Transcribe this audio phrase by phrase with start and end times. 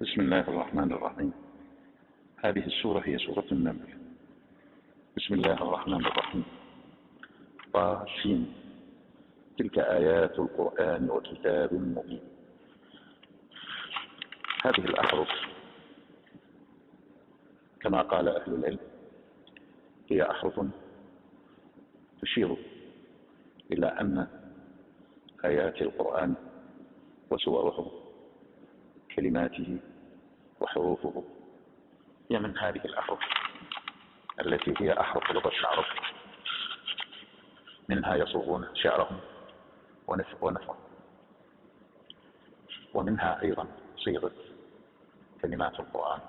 [0.00, 1.32] بسم الله الرحمن الرحيم.
[2.36, 3.88] هذه السورة هي سورة النمل.
[5.16, 6.44] بسم الله الرحمن الرحيم.
[7.72, 8.52] طاسين.
[9.58, 12.20] تلك آيات القرآن وكتاب مبين.
[14.64, 15.28] هذه الأحرف
[17.80, 18.78] كما قال أهل العلم
[20.10, 20.60] هي أحرف
[22.22, 22.56] تشير
[23.72, 24.26] إلى أن
[25.44, 26.34] آيات القرآن
[27.30, 27.92] وسوره
[29.16, 29.78] كلماته
[30.60, 31.24] وحروفه
[32.30, 33.18] هي من هذه الأحرف.
[34.40, 35.84] التي هي أحرف لغة العرب.
[37.88, 39.20] منها يصوغون شعرهم
[40.40, 40.76] ونثر
[42.94, 44.32] ومنها أيضا صيغة
[45.42, 46.20] كلمات القرآن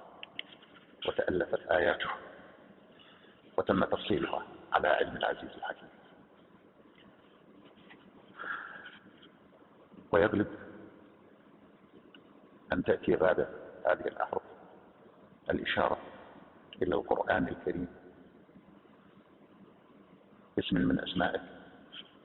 [1.07, 2.09] وتألفت آياته
[3.57, 5.89] وتم تفصيلها على علم العزيز الحكيم.
[10.11, 10.47] ويغلب
[12.73, 14.41] أن تأتي بعد هذه الأحرف.
[15.49, 15.97] الإشارة
[16.81, 17.87] إلى القرآن الكريم.
[20.59, 21.41] اسم من أسمائه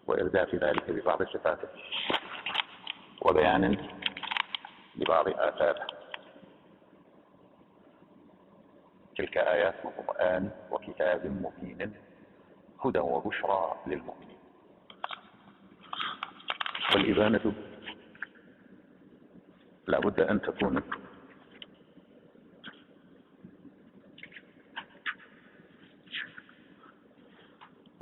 [0.06, 1.68] وإرداف ذلك ببعض صفاته
[3.22, 3.88] وبيان
[4.96, 5.86] لبعض آثاره
[9.16, 11.94] تلك آيات القرآن وكتاب مبين
[12.84, 14.36] هدى وبشرى للمؤمنين.
[16.94, 17.52] والإبانة
[19.86, 20.82] لابد أن تكون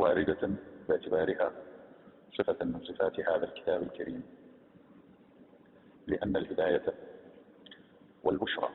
[0.05, 0.50] واردة
[0.88, 1.52] باعتبارها
[2.38, 4.22] صفة من صفات هذا الكتاب الكريم
[6.06, 6.94] لأن الهداية
[8.25, 8.69] والبشرى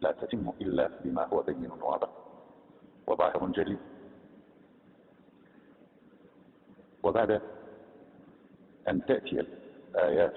[0.00, 2.08] لا تتم إلا بما هو بين واضح
[3.06, 3.76] وظاهر جلي
[7.02, 7.40] وبعد
[8.88, 9.40] أن تأتي
[9.94, 10.34] الآيات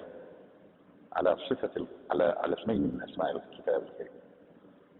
[1.13, 4.21] على صفة على على اسمين من أسماء الكتاب الكريم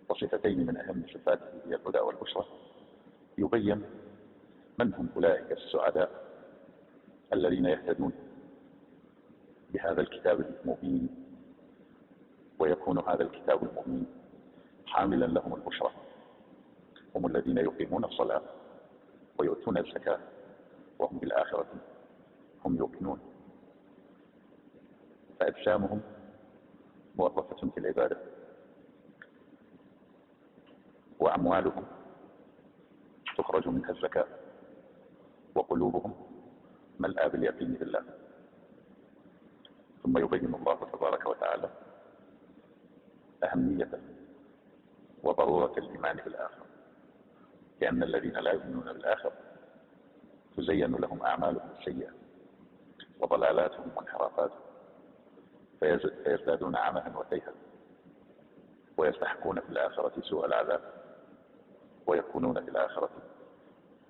[0.10, 2.46] وصفتين من أهم صفاته هي الهدى والبشرى
[3.38, 3.84] يبين
[4.80, 6.10] من هم أولئك السعداء
[7.34, 8.14] الذين يهتدون
[9.74, 11.10] بهذا الكتاب المبين
[12.60, 14.06] ويكون هذا الكتاب المبين
[14.86, 15.92] حاملا لهم البشرى؟
[17.16, 18.42] هم الذين يقيمون الصلاة
[19.38, 20.20] ويؤتون الزكاة
[21.00, 21.66] وهم بالآخرة
[22.66, 23.20] هم يوقنون.
[25.40, 26.02] فأجسامهم
[27.16, 28.18] موظفة في العبادة
[31.20, 31.84] وأموالهم
[33.38, 34.28] تخرج منها الزكاة.
[35.56, 36.14] وقلوبهم
[37.00, 38.04] ملأى باليقين بالله
[40.04, 41.70] ثم يبين الله تبارك وتعالى
[43.44, 43.90] أهمية
[45.24, 46.66] وضرورة الإيمان بالآخرة
[47.82, 49.32] لأن الذين لا يؤمنون بالآخرة
[50.58, 52.12] تزين لهم أعمالهم السيئة
[53.20, 54.60] وضلالاتهم وانحرافاتهم
[55.80, 57.54] فيزدادون عمها وتيها
[58.98, 60.82] ويستحقون في الآخرة سوء العذاب
[62.08, 63.10] ويكونون في الآخرة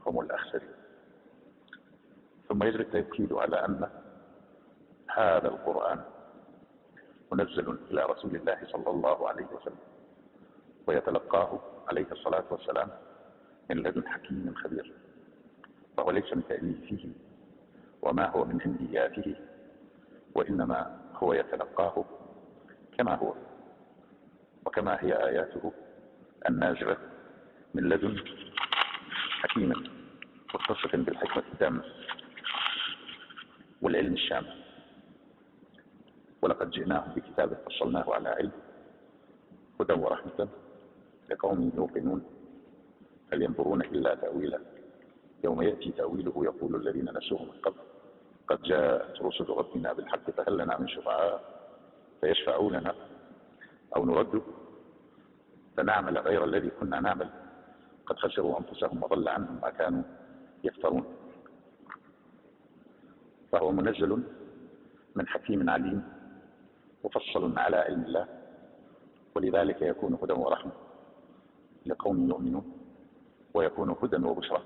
[0.06, 0.81] هم الأخسرين.
[2.52, 3.90] ثم يجري التأكيد على أن
[5.16, 6.04] هذا القرآن
[7.32, 9.80] منزل إلى رسول الله صلى الله عليه وسلم
[10.88, 12.90] ويتلقاه عليه الصلاة والسلام
[13.70, 14.94] من لدن حكيم خبير
[15.98, 17.10] فهو ليس من تأليفه
[18.02, 19.36] وما هو من هندياته
[20.36, 22.06] وإنما هو يتلقاه
[22.98, 23.34] كما هو
[24.66, 25.74] وكما هي آياته
[26.50, 26.98] النازلة
[27.74, 28.16] من لدن
[29.42, 29.74] حكيم
[30.56, 31.84] متصف بالحكمة التامة.
[33.82, 34.64] والعلم الشامل.
[36.42, 38.52] ولقد جئناهم بكتاب فصلناه على علم
[39.82, 40.48] هدى ورحمة
[41.30, 42.24] لقوم يوقنون.
[43.34, 44.60] هل ينظرون إلا تأويله
[45.44, 47.80] يوم يأتي تأويله يقول الذين نسوه من قبل
[48.48, 51.44] قد جاءت رسل ربنا بالحق فهل لنا من شفعاء؟
[52.22, 52.96] فيشفعوا لنا
[53.96, 54.42] أو نرد؟
[55.78, 57.30] فنعمل غير الذي كنا نعمل.
[58.06, 60.04] قد خسروا أنفسهم وضل عنهم ما كانوا
[60.64, 61.21] يفترون.
[63.52, 64.24] فهو منزل
[65.16, 66.04] من حكيم عليم
[67.04, 68.28] مفصل على علم الله
[69.36, 70.72] ولذلك يكون هدى ورحمة
[71.86, 72.78] لقوم يؤمنون
[73.54, 74.64] ويكون هدى وبشرى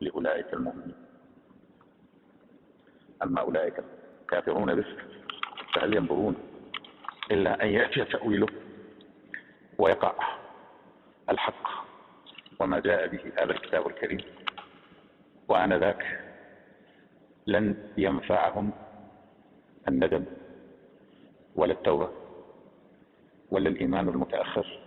[0.00, 0.94] لأولئك المؤمنين.
[3.22, 3.84] أما أولئك
[4.22, 4.86] الكافرون به
[5.74, 6.36] فهل ينظرون
[7.30, 8.46] إلا أن يأتي تأويله
[9.78, 10.14] ويقع
[11.30, 11.68] الحق
[12.60, 14.20] وما جاء به هذا الكتاب الكريم؟
[15.48, 16.25] وآنذاك
[17.46, 18.70] لن ينفعهم
[19.88, 20.24] الندم
[21.56, 22.08] ولا التوبة
[23.50, 24.80] ولا الإيمان المتأخر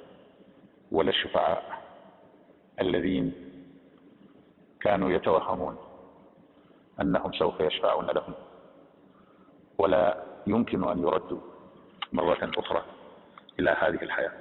[0.92, 1.82] ولا الشفعاء
[2.82, 3.34] الذين
[4.82, 5.78] كانوا يتوهمون
[7.02, 8.34] أنهم سوف يشفعون لهم
[9.78, 11.40] ولا يمكن أن يردوا
[12.14, 12.84] مرة أخرى
[13.60, 14.32] إلى هذه الحياة.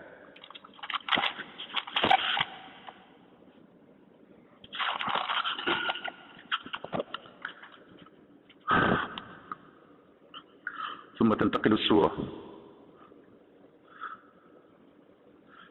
[11.18, 12.28] ثم تنتقل السورة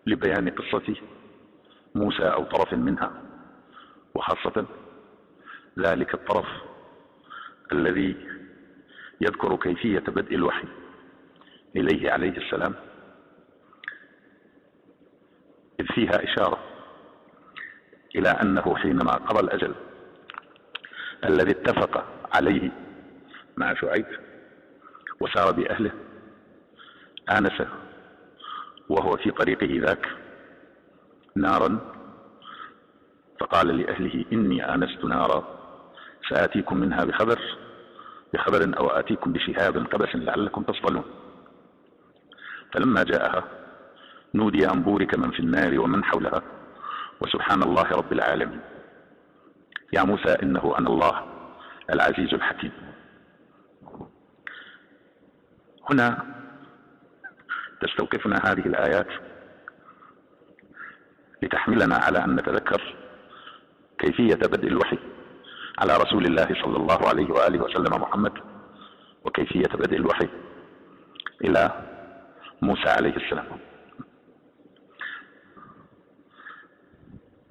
[0.08, 0.96] لبيان قصة
[1.96, 3.24] موسى أو طرف منها
[4.16, 4.66] وخاصة
[5.80, 6.48] ذلك الطرف
[7.72, 8.16] الذي
[9.22, 10.68] يذكر كيفية بدء الوحي
[11.76, 12.76] إليه عليه السلام
[15.80, 16.60] إذ فيها إشارة
[18.16, 19.76] إلى أنه حينما قضى الأجل
[21.24, 22.06] الذي اتفق
[22.36, 22.72] عليه
[23.58, 24.27] مع شعيب
[25.20, 25.92] وسار بأهله
[27.32, 27.62] آنس
[28.90, 30.08] وهو في طريقه ذاك
[31.36, 31.80] نارا
[33.40, 35.44] فقال لأهله إني آنست نارا
[36.30, 37.40] سآتيكم منها بخبر
[38.34, 41.04] بخبر أو آتيكم بشهاب قبس لعلكم تصطلون.
[42.74, 43.44] فلما جاءها
[44.34, 46.42] نودي أن بورك من في النار ومن حولها
[47.22, 48.60] وسبحان الله رب العالمين.
[49.94, 51.24] يا موسى إنه أنا الله
[51.94, 52.72] العزيز الحكيم.
[55.90, 56.26] هنا
[57.82, 59.08] تستوقفنا هذه الآيات
[61.42, 62.96] لتحملنا على أن نتذكر
[64.00, 64.98] كيفية بدء الوحي
[65.80, 68.34] على رسول الله صلى الله عليه وآله وسلم محمد
[69.26, 70.30] وكيفية بدء الوحي
[71.44, 71.84] إلى
[72.62, 73.46] موسى عليه السلام.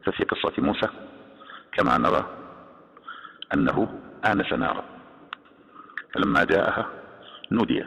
[0.05, 0.89] ففي قصة موسى
[1.73, 2.27] كما نرى
[3.55, 4.85] أنه آنس نارا.
[6.15, 6.91] فلما جاءها
[7.51, 7.85] نودي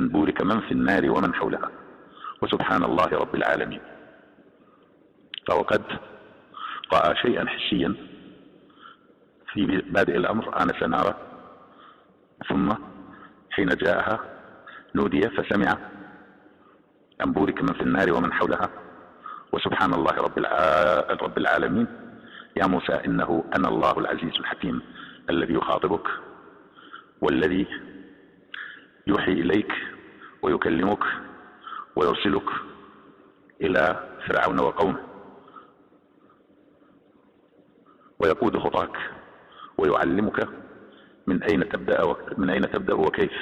[0.00, 1.70] أن بورك من في النار ومن حولها.
[2.42, 3.80] وسبحان الله رب العالمين.
[5.48, 5.82] فهو قد
[6.92, 7.94] رأى شيئا حسيا
[9.52, 11.14] في بادئ الأمر آنس نارا
[12.48, 12.72] ثم
[13.50, 14.20] حين جاءها
[14.94, 15.78] نودي فسمع
[17.24, 18.68] أن بورك من في النار ومن حولها.
[19.52, 20.38] وسبحان الله رب
[21.22, 21.86] رب العالمين.
[22.56, 24.82] يا موسى إنه أنا الله العزيز الحكيم
[25.30, 26.06] الذي يخاطبك
[27.20, 27.66] والذي
[29.06, 29.72] يوحي إليك
[30.42, 31.04] ويكلمك
[31.96, 32.48] ويرسلك
[33.60, 35.00] إلى فرعون وقومه.
[38.18, 38.96] ويقود خطاك
[39.78, 40.48] ويعلمك
[41.26, 43.32] من أين تبدأ من أين تبدأ وكيف.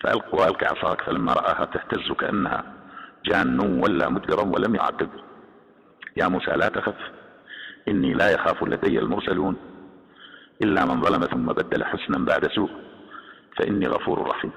[0.00, 2.74] فألق وألق عصاك فلما رآها تهتز كأنها
[3.24, 5.10] جان ولا مدبرا ولم يعقب.
[6.16, 6.96] يا موسى لا تخف
[7.88, 9.56] إني لا يخاف لدي المرسلون
[10.62, 12.89] إلا من ظلم ثم بدل حسنا بعد سوء.
[13.60, 14.52] فإني غفور رحيم.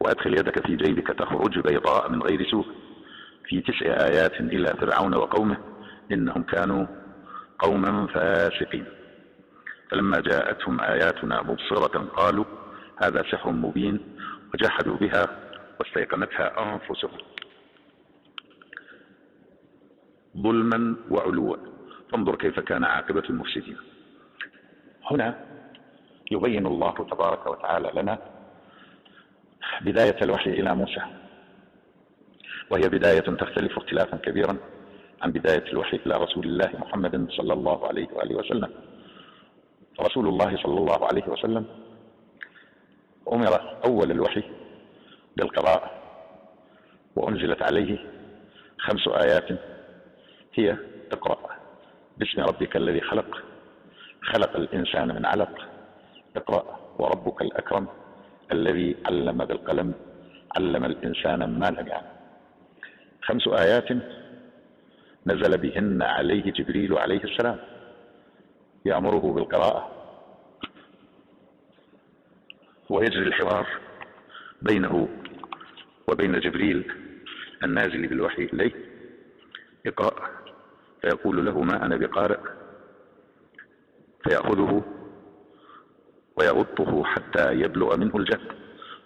[0.00, 2.66] وأدخل يدك في جيبك تخرج بيضاء من غير سوء.
[3.44, 5.56] في تسع آيات إلى فرعون وقومه
[6.12, 6.86] إنهم كانوا
[7.58, 8.84] قوما فاسقين.
[9.90, 12.44] فلما جاءتهم آياتنا مبصرة قالوا
[13.02, 14.00] هذا سحر مبين
[14.54, 15.26] وجحدوا بها
[15.80, 17.18] واستيقنتها أنفسهم.
[20.38, 21.56] ظلما وعلوا.
[22.12, 23.76] فانظر كيف كان عاقبة المفسدين.
[25.10, 25.57] هنا
[26.30, 28.18] يبين الله تبارك وتعالى لنا
[29.80, 31.00] بداية الوحي إلى موسى.
[32.70, 34.56] وهي بداية تختلف اختلافا كبيرا
[35.22, 38.70] عن بداية الوحي إلى رسول الله محمد صلى الله عليه وآله وسلم.
[40.00, 41.66] رسول الله صلى الله عليه وسلم
[43.32, 44.42] أمر أول الوحي
[45.36, 45.90] بالقراءة
[47.16, 47.98] وأنزلت عليه
[48.78, 49.48] خمس آيات
[50.54, 50.76] هي
[51.12, 51.38] اقرأ
[52.18, 53.42] باسم ربك الذي خلق
[54.22, 55.68] خلق الإنسان من علق
[56.36, 57.86] اقرأ وربك الأكرم
[58.52, 59.94] الذي علم بالقلم
[60.56, 62.12] علم الإنسان ما لم يعلم.
[63.22, 63.88] خمس آيات
[65.26, 67.58] نزل بهن عليه جبريل عليه السلام.
[68.84, 69.90] يأمره بالقراءة
[72.90, 73.66] ويجري الحوار
[74.62, 75.08] بينه
[76.08, 76.92] وبين جبريل
[77.64, 78.72] النازل بالوحي إليه.
[79.86, 80.30] اقرأ
[81.02, 82.38] فيقول له ما أنا بقارئ؟
[84.24, 84.97] فيأخذه
[86.38, 88.52] ويغطه حتى يبلغ منه الجهد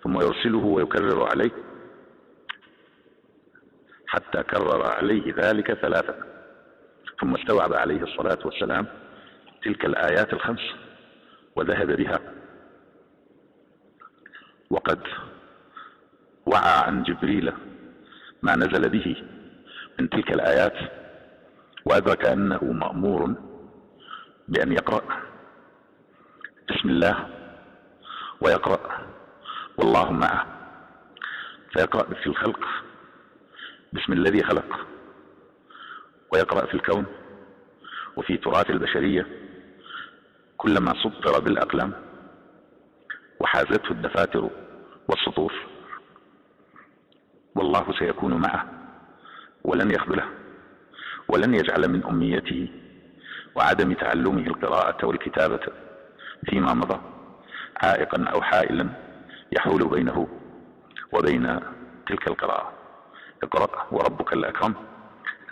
[0.04, 1.50] ثم يرسله ويكرر عليه
[4.06, 6.14] حتى كرر عليه ذلك ثلاثة.
[7.20, 8.86] ثم استوعب عليه الصلاة والسلام
[9.64, 10.60] تلك الآيات الخمس
[11.56, 12.20] وذهب بها.
[14.70, 15.00] وقد
[16.46, 17.52] وعى عن جبريل
[18.42, 19.16] ما نزل به
[19.98, 20.74] من تلك الآيات
[21.84, 23.34] وأدرك أنه مأمور
[24.48, 25.21] بأن يقرأ.
[26.82, 27.28] بسم الله
[28.40, 29.06] ويقرأ
[29.76, 30.46] والله معه
[31.72, 32.66] فيقرأ في الخلق
[33.92, 34.86] باسم الذي خلق
[36.32, 37.06] ويقرأ في الكون
[38.16, 39.26] وفي تراث البشرية
[40.56, 41.92] كلما سطر بالأقلام
[43.40, 44.50] وحازته الدفاتر
[45.08, 45.52] والسطور.
[47.56, 48.68] الله سيكون معه
[49.64, 50.28] ولن يخذله
[51.28, 52.68] ولن يجعل من أمنيته
[53.54, 55.91] وعدم تعلمه القراءة والكتابة.
[56.50, 57.00] فيما مضى
[57.76, 58.88] عائقا أو حائلا
[59.52, 60.28] يحول بينه
[61.12, 61.60] وبين
[62.06, 62.72] تلك القراءة.
[63.42, 64.74] اقرأ وربك الأكرم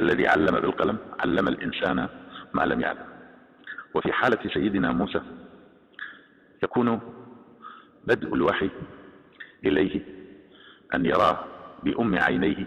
[0.00, 2.08] الذي علم بالقلم علم الإنسان
[2.54, 3.04] ما لم يعلم.
[3.94, 5.20] وفي حالة سيدنا موسى
[6.62, 7.00] يكون
[8.06, 8.70] بدء الوحي
[9.64, 10.00] إليه
[10.94, 11.44] أن يرى
[11.82, 12.66] بأم عينيه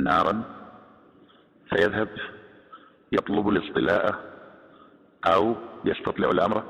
[0.00, 0.42] نارا
[1.70, 2.08] فيذهب
[3.12, 4.35] يطلب الاصطلاء
[5.26, 6.64] أو يستطلع الأمر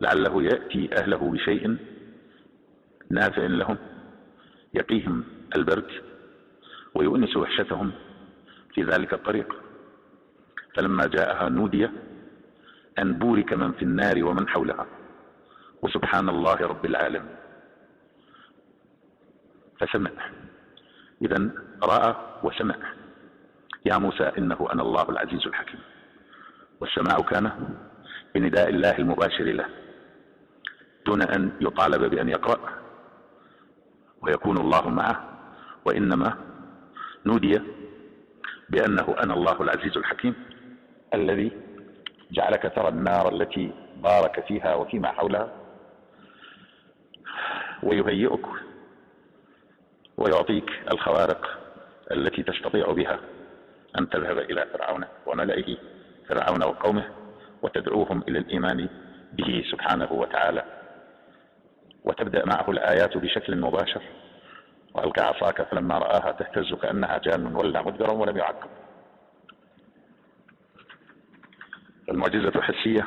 [0.00, 1.76] لعله يأتي أهله بشيء
[3.10, 3.76] نافع لهم
[4.74, 5.24] يقيهم
[5.56, 5.90] البرد
[6.94, 7.92] ويؤنس وحشتهم
[8.74, 9.56] في ذلك الطريق.
[10.74, 11.88] فلما جاءها نودي
[12.98, 14.86] أن بورك من في النار ومن حولها.
[15.82, 17.36] وسبحان الله رب العالمين.
[19.80, 20.10] فسمع.
[21.22, 21.50] إذا
[21.82, 22.76] رأى وسمع.
[23.84, 25.80] يا موسى إنه أنا الله العزيز الحكيم.
[26.80, 27.76] والسماع كان
[28.34, 29.66] بنداء الله المباشر له
[31.06, 32.60] دون أن يطالب بأن يقرأ
[34.22, 35.38] ويكون الله معه
[35.84, 36.36] وإنما
[37.26, 37.60] نودي
[38.68, 40.34] بأنه أنا الله العزيز الحكيم
[41.14, 41.52] الذي
[42.30, 45.52] جعلك ترى النار التي بارك فيها وفيما حولها
[47.82, 48.46] ويهيئك
[50.16, 51.58] ويعطيك الخوارق
[52.12, 53.20] التي تستطيع بها
[53.98, 55.76] أن تذهب إلى فرعون وملئه
[56.28, 57.08] فرعون وقومه
[57.62, 58.88] وتدعوهم إلى الإيمان
[59.32, 60.64] به سبحانه وتعالى.
[62.04, 64.02] وتبدأ معه الآيات بشكل مباشر.
[64.94, 68.70] وألقى عصاك فلما رآها تهتز كأنها جان ولى مدبرا ولم يعقب
[72.08, 73.06] المعجزة حسية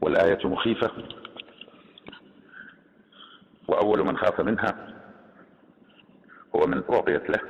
[0.00, 0.90] والآية مخيفة.
[3.68, 4.94] وأول من خاف منها
[6.56, 7.40] هو من أعطيت له.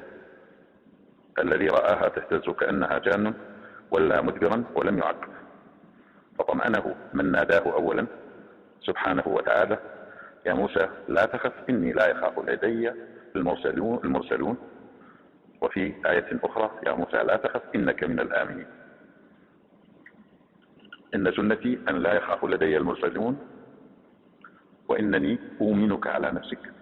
[1.38, 3.34] الذي رآها تهتز كأنها جان
[3.90, 5.28] ولا مدبرا ولم يعقب
[6.38, 8.06] فطمأنه من ناداه أولا
[8.80, 9.78] سبحانه وتعالى
[10.46, 12.92] يا موسى لا تخف إني لا يخاف لدي
[13.36, 14.56] المرسلون, المرسلون.
[15.60, 18.66] وفي آية أخرى يا موسى لا تخف إنك من الآمنين.
[21.14, 23.38] إن سنتي أن لا يخاف لدي المرسلون
[24.88, 26.72] وإنني أؤمنك على نفسك.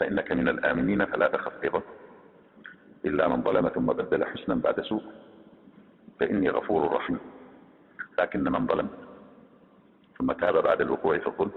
[0.00, 1.82] فإنك من الآمنين فلا تخف أيضا
[3.04, 5.02] إلا من ظلم ثم بدل حسنا بعد سوء.
[6.20, 7.18] فإني غفور رحيم.
[8.18, 8.88] لكن من ظلم
[10.18, 11.52] ثم تاب بعد الوقوع في الظلم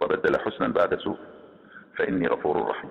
[0.00, 1.18] وبدل حسنا بعد سوء
[1.96, 2.90] فإني غفور رحيم.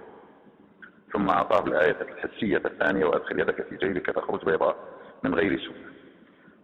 [1.13, 4.75] ثم أعطاه الآية الحسية الثانية وأدخل يدك في جيبك تخرج بيضاء
[5.23, 5.75] من غير سوء.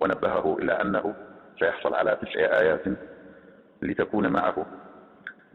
[0.02, 1.16] ونبهه إلى أنه
[1.60, 2.84] سيحصل على تسع آيات
[3.82, 4.66] لتكون معه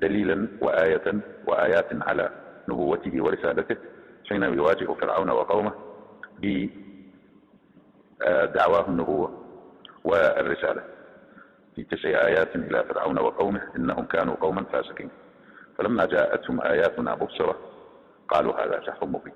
[0.00, 1.14] دليلا وآية
[1.46, 2.30] وآيات على
[2.68, 3.76] نبوته ورسالته
[4.28, 5.72] حين يواجه فرعون وقومه
[8.20, 9.44] بدعواه النبوة
[10.04, 10.82] والرسالة.
[11.74, 15.10] في تسع آيات إلى فرعون وقومه إنهم كانوا قوما فاسقين.
[15.78, 17.56] فلما جاءتهم آياتنا مبصرة
[18.28, 19.34] قالوا هذا سحر مبين.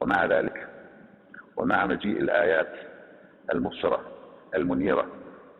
[0.00, 0.68] ومع ذلك
[1.56, 2.72] ومع مجيء الآيات
[3.52, 4.00] المبصرة
[4.54, 5.06] المنيرة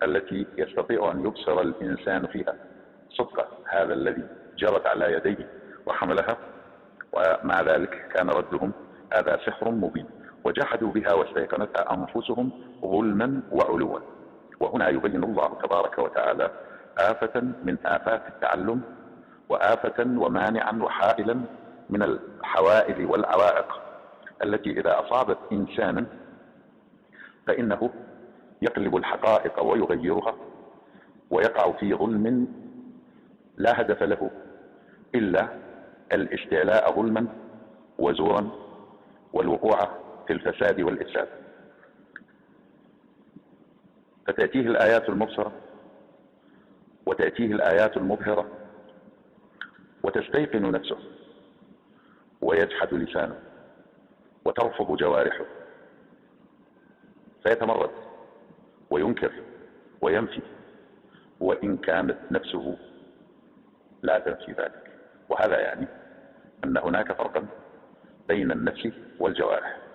[0.02, 2.54] التي يستطيع أن يبصر الإنسان فيها
[3.10, 5.48] صدق هذا الذي جرت على يديه
[5.86, 6.36] وحملها
[7.12, 8.72] ومع ذلك كان ردهم
[9.12, 10.06] هذا سحر مبين.
[10.46, 12.50] وجحدوا بها واستيقنتها أنفسهم
[12.82, 13.98] ظلما وعلوا.
[14.60, 16.50] وهنا يبين الله تبارك وتعالى
[16.98, 18.82] آفة من آفات التعلم
[19.48, 21.40] وآفة ومانعا وحائلا
[21.90, 23.80] من الحوائل والعوائق
[24.44, 26.06] التي إذا أصابت إنسانا
[27.46, 27.90] فإنه
[28.62, 30.34] يقلب الحقائق ويغيرها
[31.30, 32.48] ويقع في ظلم
[33.56, 34.30] لا هدف له
[35.14, 35.48] إلا
[36.12, 37.26] الاستعلاء ظلما
[37.98, 38.48] وزورا
[39.32, 41.28] والوقوع في الفساد والإفساد.
[44.26, 45.52] فتأتيه الآيات المبصرة
[47.06, 48.50] وتأتيه الآيات المبهرة
[50.02, 50.98] وتستيقن نفسه
[52.40, 53.40] ويجحد لسانه
[54.44, 55.44] وترفض جوارحه.
[57.42, 57.90] فيتمرد
[58.90, 59.32] وينكر
[60.00, 60.42] وينفي
[61.40, 62.76] وإن كانت نفسه
[64.02, 64.92] لا تنفي ذلك.
[65.28, 65.86] وهذا يعني
[66.64, 67.46] أن هناك فرقا
[68.28, 69.85] بين النفس والجوارح.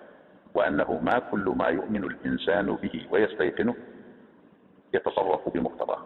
[0.54, 3.74] وأنه ما كل ما يؤمن الإنسان به ويستيقنه
[4.94, 6.02] يتصرف بمقتضاه.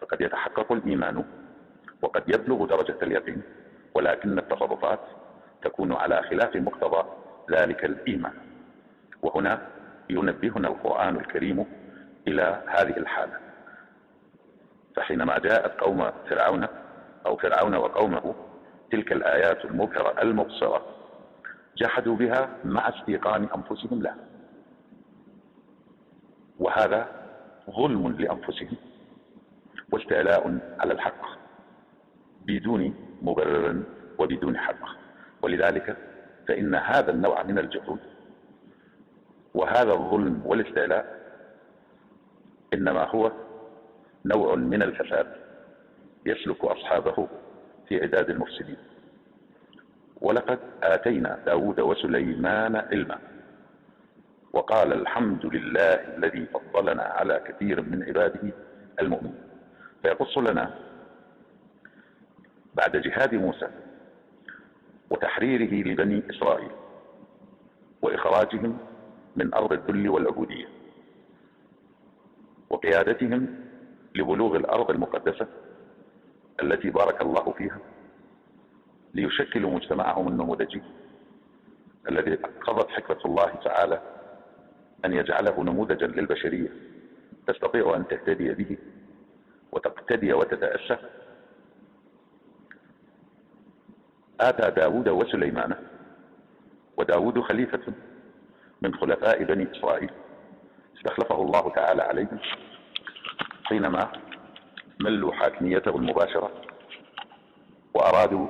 [0.00, 1.24] فقد يتحقق الإيمان
[2.02, 3.42] وقد يبلغ درجة اليقين
[3.94, 5.00] ولكن التصرفات
[5.62, 7.08] تكون على خلاف مقتضى
[7.50, 8.32] ذلك الإيمان.
[9.22, 9.68] وهنا
[10.10, 11.66] ينبهنا القرآن الكريم
[12.28, 13.38] إلى هذه الحالة.
[14.96, 16.66] فحينما جاءت قوم فرعون
[17.26, 18.34] أو فرعون وقومه
[18.92, 20.97] تلك الآيات المبهرة المبصرة
[21.78, 24.16] جحدوا بها مع استيقان أنفسهم لها
[26.58, 27.08] وهذا
[27.70, 28.76] ظلم لأنفسهم
[29.92, 31.38] واستعلاء على الحق
[32.46, 33.82] بدون مبرر
[34.18, 34.88] وبدون حق
[35.42, 35.96] ولذلك
[36.48, 37.98] فإن هذا النوع من الجحود
[39.54, 41.18] وهذا الظلم والاستعلاء
[42.74, 43.32] إنما هو
[44.24, 45.26] نوع من الفساد
[46.26, 47.28] يسلك أصحابه
[47.88, 48.76] في عداد المفسدين.
[50.20, 53.18] ولقد آتينا داود وسليمان علما.
[54.52, 58.52] وقال الحمد لله الذي فضلنا على كثير من عباده
[59.00, 59.42] المؤمنين.
[60.02, 60.74] فيقص لنا
[62.74, 63.68] بعد جهاد موسى
[65.10, 66.70] وتحريره لبني إسرائيل
[68.02, 68.78] وإخراجهم
[69.36, 70.68] من أرض الذل والعبودية
[72.70, 73.64] وقيادتهم
[74.14, 75.46] لبلوغ الأرض المقدسة
[76.62, 77.78] التي بارك الله فيها
[79.18, 80.82] ليشكلوا مجتمعهم النموذجي
[82.08, 84.02] الذي قضت حكمة الله تعالى
[85.04, 86.68] أن يجعله نموذجا للبشرية
[87.46, 88.78] تستطيع أن تهتدي به
[89.72, 90.96] وتقتدي وتتأسى.
[94.40, 95.74] آتى داود وسليمان
[96.96, 97.92] وداود خليفة
[98.82, 100.10] من خلفاء بني إسرائيل
[100.96, 102.38] استخلفه الله تعالى عليهم
[103.64, 104.12] حينما
[105.00, 106.50] ملوا حاكميته المباشرة
[107.94, 108.48] وأرادوا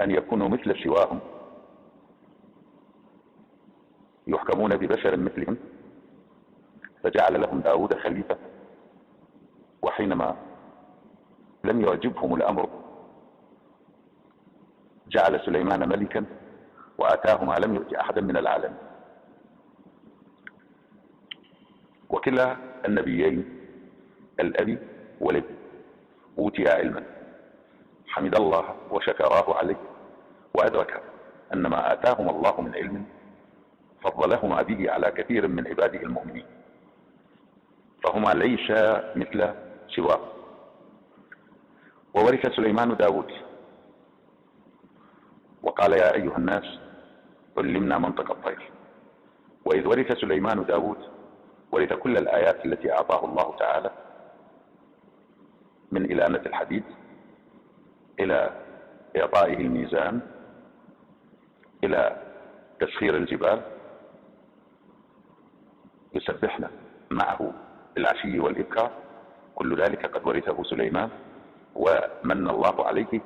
[0.00, 1.20] أن يكونوا مثل سواهم.
[4.26, 5.56] يحكمون ببشر مثلهم.
[7.02, 8.36] فجعل لهم داود خليفة.
[9.82, 10.36] وحينما
[11.64, 12.68] لم يعجبهم الأمر
[15.08, 16.24] جعل سليمان ملكا
[16.98, 18.76] وآتاه ما لم يؤت أحدا من العالم.
[22.10, 23.60] وكلا النبيين
[24.40, 24.78] الأبي
[25.20, 25.54] والابن
[26.38, 27.13] أوتي علما.
[28.14, 29.76] حمد الله وشكراه عليه
[30.54, 31.02] وأدرك
[31.54, 33.06] أن ما آتاهما الله من علم
[34.02, 36.46] فضلهما به على كثير من عباده المؤمنين
[38.04, 38.70] فهما ليس
[39.16, 39.54] مثل
[39.88, 40.20] سواه.
[42.14, 43.32] وورث سليمان داود.
[45.62, 46.78] وقال يا أيها الناس
[47.58, 48.70] علمنا منطق الطير.
[49.64, 50.98] وإذ ورث سليمان داود
[51.72, 53.90] ورث كل الآيات التي أعطاه الله تعالى
[55.92, 56.84] من إلانة الحديد
[58.20, 58.50] إلى
[59.16, 60.20] إعطائه الميزان
[61.84, 62.22] إلى
[62.80, 63.60] تسخير الجبال.
[66.14, 66.70] يسبحنا
[67.10, 67.52] معه
[67.94, 68.90] بالعشي والإبكار.
[69.54, 71.10] كل ذلك قد ورثه سليمان
[71.74, 73.20] ومن الله عليه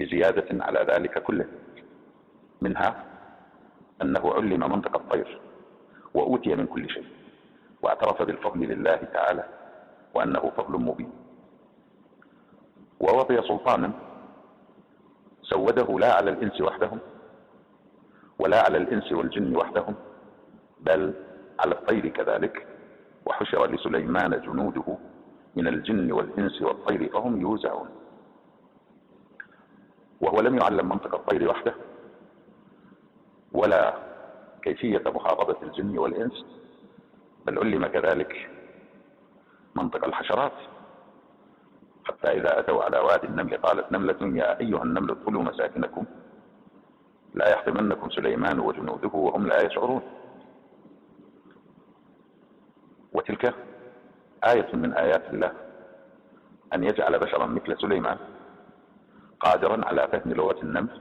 [0.00, 1.46] بزيادة على ذلك كله.
[2.60, 3.04] منها
[4.02, 5.40] أنه علم منطق الطير
[6.14, 7.06] وأوتي من كل شيء
[7.82, 9.44] واعترف بالفضل لله تعالى
[10.14, 11.12] وأنه فضل مبين.
[13.00, 13.92] ووضي سلطانا
[15.50, 16.98] سوده لا على الإنس وحدهم
[18.38, 19.94] ولا على الإنس والجن وحدهم
[20.80, 21.14] بل
[21.60, 22.66] على الطير كذلك.
[23.26, 24.98] وحشر لسليمان جنوده
[25.56, 27.88] من الجن والإنس والطير فهم يوزعون.
[30.20, 31.74] وهو لم يعلم منطق الطير وحده
[33.52, 33.94] ولا
[34.62, 36.44] كيفية محافظة الجن والإنس
[37.46, 38.50] بل علم كذلك
[39.74, 40.73] منطق الحشرات.
[42.04, 46.04] حتى إذا أتوا على وادي النمل قالت نملة يا أيها النمل ادخلوا مساكنكم.
[47.34, 50.02] لا يحطمنكم سليمان وجنوده وهم لا يشعرون.
[53.12, 53.54] وتلك
[54.44, 55.52] آية من آيات الله.
[56.74, 58.18] أن يجعل بشرا مثل سليمان
[59.40, 61.00] قادرا على فهم لغة النمل.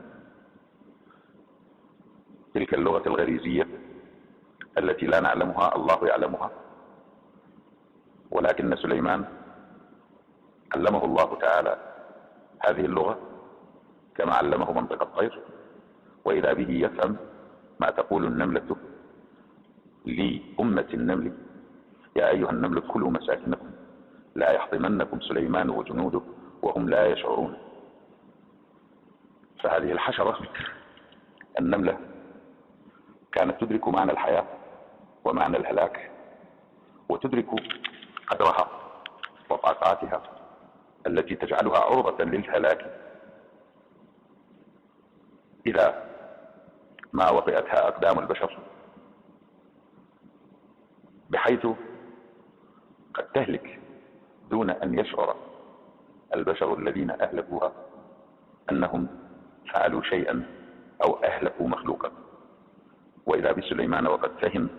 [2.53, 3.67] تلك اللغة الغريزية
[4.77, 6.51] التي لا نعلمها الله يعلمها.
[8.31, 9.25] ولكن سليمان
[10.75, 11.77] علمه الله تعالى
[12.65, 13.19] هذه اللغة
[14.15, 15.41] كما علمه منطق الطير
[16.25, 17.17] وإذا به يفهم
[17.79, 18.75] ما تقول النملة
[20.05, 21.33] لأمة النمل.
[22.15, 23.71] يا أيها النمل ادخلوا مساكنكم
[24.35, 26.21] لا يحطمنكم سليمان وجنوده
[26.61, 27.57] وهم لا يشعرون.
[29.63, 30.37] فهذه الحشرة
[31.59, 31.97] النملة
[33.31, 34.45] كانت تدرك معنى الحياة
[35.25, 36.11] ومعنى الهلاك
[37.09, 37.49] وتدرك
[38.27, 38.67] قدرها
[39.49, 40.42] وطاقاتها.
[41.07, 42.99] التي تجعلها عرضة للهلاك
[45.65, 46.03] إذا
[47.13, 48.59] ما وطئتها أقدام البشر
[51.29, 51.67] بحيث
[53.13, 53.79] قد تهلك
[54.49, 55.35] دون أن يشعر
[56.35, 57.71] البشر الذين أهلكوها
[58.71, 59.07] أنهم
[59.73, 60.45] فعلوا شيئا
[61.03, 62.11] أو أهلكوا مخلوقا.
[63.25, 64.69] وإذا بسليمان وقد فهم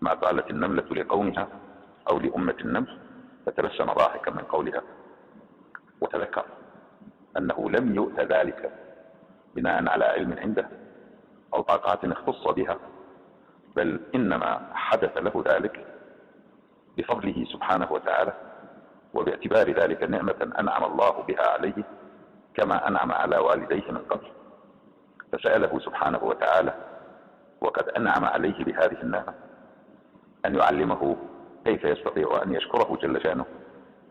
[0.00, 1.48] ما قالت النملة لقومها
[2.10, 2.98] أو لأمة النمل
[3.46, 4.82] فتبسم ضاحكا من قولها.
[6.00, 6.44] وتذكر
[7.36, 8.72] أنه لم يؤت ذلك
[9.54, 10.68] بناء على علم عنده
[11.54, 12.78] أو طاقات اختص بها
[13.76, 15.86] بل إنما حدث له ذلك
[16.96, 18.32] بفضله سبحانه وتعالى
[19.14, 21.84] وباعتبار ذلك نعمة أنعم الله بها عليه
[22.54, 24.26] كما أنعم على والديه من قبل.
[25.32, 26.74] فسأله سبحانه وتعالى
[27.60, 29.34] وقد أنعم عليه بهذه النعمة
[30.46, 31.16] أن يعلمه
[31.64, 33.44] كيف يستطيع أن يشكره جل شأنه؟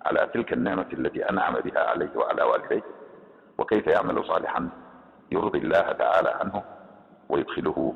[0.06, 2.84] على تلك النعمة التي أنعم بها عليه وعلى والديه
[3.58, 4.70] وكيف يعمل صالحا
[5.32, 6.64] يرضي الله تعالى عنه
[7.30, 7.94] ويدخله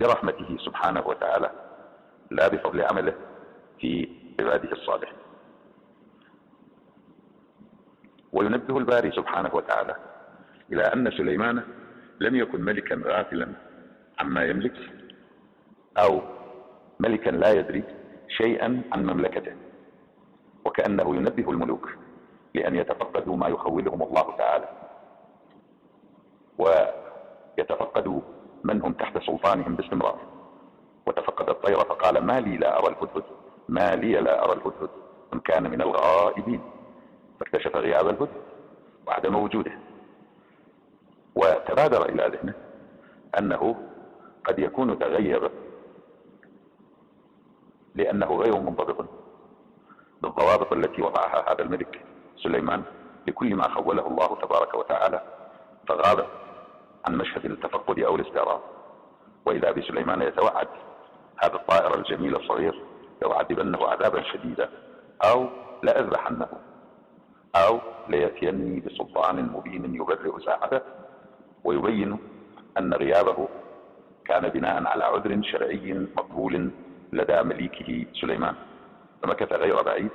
[0.00, 1.50] برحمته سبحانه وتعالى
[2.30, 3.14] لا بفضل عمله
[3.80, 4.08] في
[4.40, 5.18] عباده الصالحين.
[8.32, 9.96] وينبه الباري سبحانه وتعالى
[10.72, 11.62] إلى أن سليمان
[12.20, 13.48] لم يكن ملكا غافلا
[14.18, 14.74] عما يملك
[15.98, 16.22] أو
[17.00, 17.84] ملكا لا يدري
[18.28, 19.52] شيئا عن مملكته.
[20.64, 21.88] وكأنه ينبه الملوك
[22.54, 24.68] لأن يتفقدوا ما يخولهم الله تعالى.
[26.58, 28.20] ويتفقدوا
[28.64, 30.18] من هم تحت سلطانهم باستمرار.
[31.06, 33.24] وتفقد الطير فقال ما لي لا أرى الهدهد
[33.68, 34.90] ما لي لا أرى الهدهد
[35.32, 36.60] من كان من الغائبين.
[37.40, 38.42] فاكتشف غياب الهدهد
[39.06, 39.72] وعدم وجوده.
[41.34, 42.54] وتبادر إلى ذهنه
[43.38, 43.76] أنه
[44.44, 45.50] قد يكون تغيب
[47.94, 49.21] لأنه غير منضبط
[50.22, 52.00] بالضوابط التي وضعها هذا الملك
[52.36, 52.82] سليمان
[53.28, 55.22] لكل ما خوله الله تبارك وتعالى
[55.88, 56.26] فغاب
[57.06, 58.60] عن مشهد التفقد أو الاستعراض.
[59.46, 60.68] وإذا بسليمان يتوعد
[61.42, 62.82] هذا الطائر الجميل الصغير
[63.22, 64.68] لأعذبنه عذابا شديدا
[65.24, 65.48] أو
[65.82, 66.48] لأذبحنه
[67.56, 70.80] أو ليأتيني بسلطان مبين يبرئ ساعته
[71.64, 72.18] ويبين
[72.78, 73.48] أن غيابه
[74.24, 76.70] كان بناء على عذر شرعي مقبول
[77.12, 78.54] لدى مليكه سليمان.
[79.22, 80.10] فمكث غير بعيد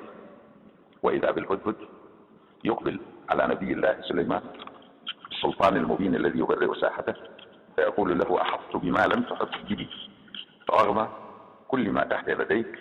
[1.04, 1.76] وإذا بالهدهد
[2.64, 4.42] يقبل على نبي الله سليمان
[5.32, 7.14] السلطان المبين الذي يبرئ ساحته
[7.76, 9.88] فيقول له أحطت بما لم تحط به
[10.72, 11.08] رغم
[11.68, 12.80] كل ما تحت يديك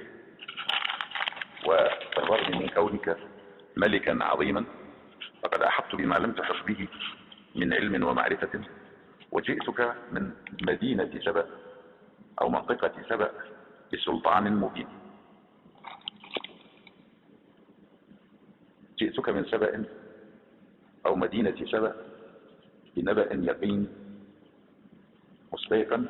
[1.66, 3.16] وبالرغم من كونك
[3.76, 4.64] ملكا عظيما
[5.42, 6.88] فقد أحطت بما لم تحط به
[7.54, 8.60] من علم ومعرفة
[9.32, 10.30] وجئتك من
[10.62, 11.46] مدينة سبأ
[12.40, 13.30] أو منطقة سبأ
[13.92, 14.88] بسلطان مبين.
[18.98, 19.84] جئتك من سبأ
[21.06, 21.94] أو مدينة سبأ
[22.96, 23.88] بنبأ يقين
[25.52, 26.06] مستيقن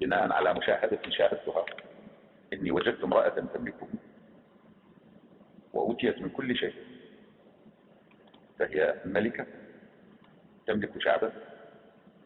[0.00, 1.64] بناء على مشاهدة شاهدتها.
[2.52, 3.88] إني وجدت امرأة تملكه
[5.72, 6.74] وأوتيت من كل شيء.
[8.58, 9.46] فهي ملكة
[10.66, 11.32] تملك شعبا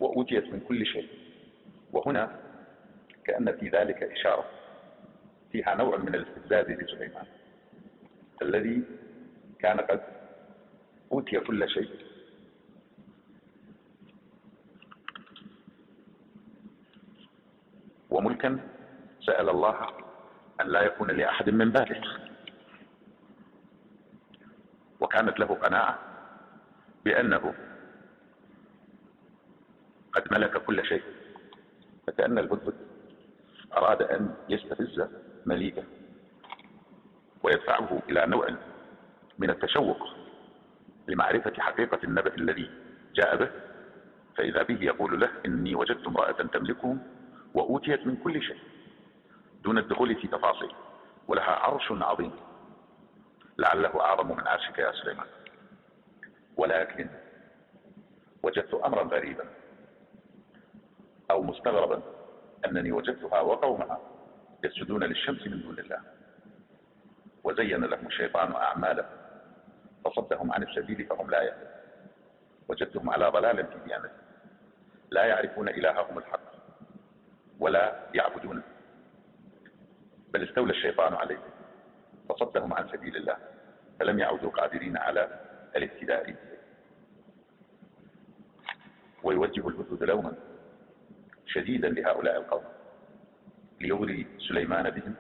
[0.01, 1.09] وأوتيت من كل شيء.
[1.93, 2.41] وهنا
[3.25, 4.51] كأن في ذلك إشارة
[5.53, 7.27] فيها نوع من الاستفزاز لسليمان.
[8.43, 8.85] الذي
[9.59, 10.01] كان قد
[11.13, 11.91] أوتي كل شيء.
[18.11, 18.61] وملكا
[19.27, 19.89] سأل الله
[20.61, 22.03] أن لا يكون لأحد من بعده
[25.01, 25.99] وكانت له قناعة
[27.05, 27.55] بأنه
[30.13, 31.03] قد ملك كل شيء.
[32.07, 32.75] فكأن الهدهد
[33.77, 35.09] أراد أن يستفز
[35.47, 35.85] مليكه.
[37.45, 38.49] ويدفعه إلى نوع
[39.39, 40.09] من التشوق
[41.09, 42.71] لمعرفة حقيقة النبأ الذي
[43.15, 43.51] جاء به
[44.37, 47.03] فإذا به يقول له إني وجدت امرأة تملكهم
[47.55, 48.59] وأوتيت من كل شيء
[49.65, 50.73] دون الدخول في تفاصيل
[51.29, 52.33] ولها عرش عظيم
[53.59, 55.27] لعله أعظم من عرشك يا سليمان.
[56.57, 57.09] ولكن
[58.43, 59.45] وجدت أمرا غريبا
[61.31, 62.03] أو مستغربا
[62.67, 64.01] أنني وجدتها وقومها
[64.65, 66.01] يسجدون للشمس من دون الله.
[67.45, 69.17] وزين لهم الشيطان أعمالهم.
[70.05, 71.75] فصدهم عن السبيل فهم لا يهتدون
[72.69, 74.11] وجدتهم على ضلال في ديانته
[75.11, 76.55] لا يعرفون إلههم الحق
[77.61, 78.63] ولا يعبدونه.
[80.33, 81.51] بل استولى الشيطان عليهم.
[82.29, 83.37] فصدهم عن سبيل الله.
[84.01, 85.41] فلم يعودوا قادرين على
[85.77, 86.35] الاهتداء
[89.23, 90.33] ويوجه الهدهد لوما
[91.47, 92.65] شديدا لهؤلاء القوم.
[93.81, 95.15] ليغري سليمان بهم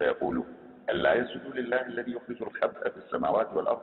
[0.00, 0.44] فيقول
[0.90, 3.82] ألا يسجدوا لله الذي يخرج الخبأ في السماوات والأرض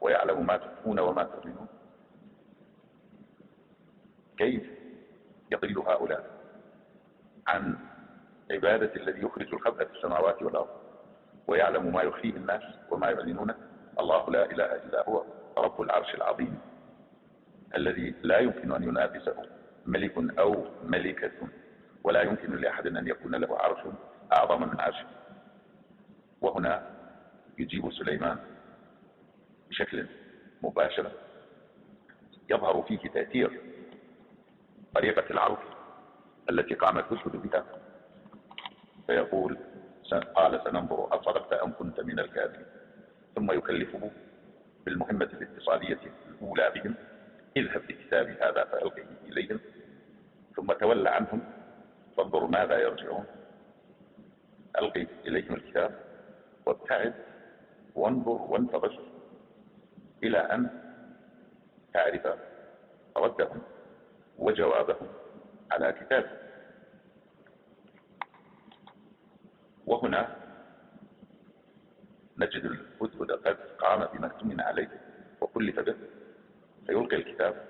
[0.00, 1.66] ويعلم ما تخفون وما تعلنون
[4.36, 4.62] كيف
[5.52, 6.30] يضل هؤلاء
[7.46, 7.76] عن
[8.50, 10.68] عبادة الذي يخرج الخبأ في السماوات والأرض
[11.46, 13.54] ويعلم ما يخفيه الناس وما يعلنونه
[14.00, 15.24] الله لا إله إلا هو
[15.58, 16.58] رب العرش العظيم
[17.76, 19.34] الذي لا يمكن أن ينافسه
[19.86, 21.48] ملك أو ملكة
[22.04, 23.78] ولا يمكن لأحد أن يكون له عرش
[24.32, 25.06] أعظم من عرشه.
[26.40, 26.90] وهنا
[27.58, 28.38] يجيب سليمان
[29.70, 30.06] بشكل
[30.62, 31.10] مباشر.
[32.50, 33.60] يظهر فيه تأثير
[34.94, 35.58] طريقة العرض
[36.50, 37.64] التي قامت تشهد بها.
[39.06, 39.58] فيقول
[40.34, 42.66] قال سننظر أصدقت أم كنت من الكاذبين.
[43.36, 44.10] ثم يكلفه
[44.84, 46.94] بالمهمة الاتصالية الأولى بهم
[47.56, 49.60] اذهب بكتابي هذا فألقه إليهم.
[50.56, 51.40] ثم تولى عنهم
[52.16, 53.24] فانظر ماذا يرجعون.
[54.78, 56.07] ألقي إليهم الكتاب.
[56.68, 57.14] وابتعد
[57.94, 59.00] وانظر وانتظر
[60.22, 60.70] إلى أن
[61.94, 62.38] تعرف
[63.16, 63.62] ردهم
[64.38, 65.08] وجوابهم
[65.72, 66.30] على كتابه.
[69.86, 70.36] وهنا
[72.38, 74.28] نجد الهدهد قد قام بما
[74.60, 75.00] عليه
[75.40, 75.96] وكلف به.
[76.86, 77.64] فيلقي الكتاب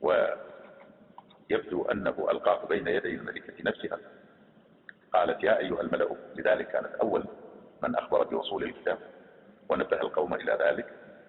[0.00, 4.19] ويبدو أنه ألقاه بين يدي الملكة نفسها.
[5.12, 7.24] قالت يا أيها الملأ لذلك كانت أول
[7.82, 8.98] من أخبر بوصول الكتاب
[9.68, 10.86] ونبه القوم إلى ذلك.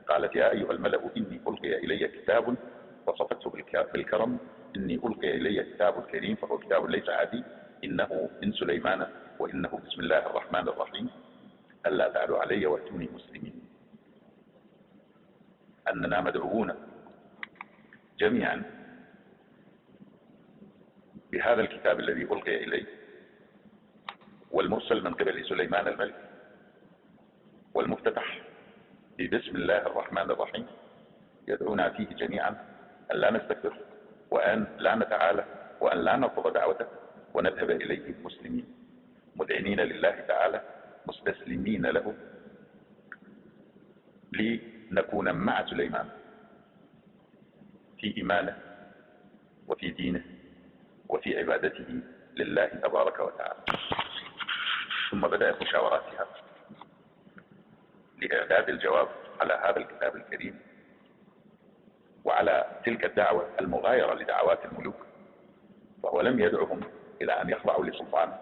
[0.10, 2.56] قالت يا أيها الملأ إني ألقي إلي كتاب
[3.08, 3.50] وصفته
[3.94, 4.38] بالكرم.
[4.76, 7.44] إني ألقي إلي كتاب كريم فهو كتاب ليس عادي.
[7.84, 9.08] إنه من سليمان
[9.40, 11.10] وإنه بسم الله الرحمن الرحيم.
[11.86, 13.62] ألا تعلوا علي وأتوني مسلمين.
[15.90, 16.76] أننا مدعوون
[18.20, 18.64] جميعا
[21.32, 23.01] بهذا الكتاب الذي ألقي إليه
[24.52, 26.16] والمرسل من قبل سليمان الملك
[27.74, 28.42] والمفتتح
[29.18, 30.66] ببسم الله الرحمن الرحيم
[31.48, 32.50] يدعونا فيه جميعا
[33.12, 33.74] أن لا نستكبر
[34.32, 35.46] وأن لا نتعالى
[35.82, 36.88] وأن لا نرفض دعوته
[37.34, 38.66] ونذهب إليه مسلمين.
[39.36, 40.62] مذعنين لله تعالى
[41.08, 42.16] مستسلمين له
[44.32, 46.10] لنكون مع سليمان
[48.00, 48.58] في إيمانه
[49.68, 50.24] وفي دينه
[51.10, 52.02] وفي عبادته
[52.36, 53.64] لله تبارك وتعالى.
[55.12, 56.26] ثم بدأت مشاوراتها
[58.22, 59.08] لإعداد الجواب
[59.42, 60.60] على هذا الكتاب الكريم
[62.26, 64.96] وعلى تلك الدعوة المغايرة لدعوات الملوك
[66.04, 66.82] فهو لم يدعهم
[67.22, 68.40] إلى أن يخضعوا لسلطانه